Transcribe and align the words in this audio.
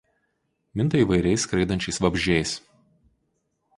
Minta 0.79 1.03
įvairiais 1.03 1.45
skraidančiais 1.47 2.03
vabzdžiais. 2.07 2.55